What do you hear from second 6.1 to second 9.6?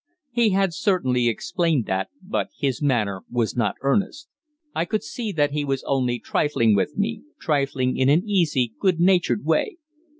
trifling with me, trifling in an easy, good natured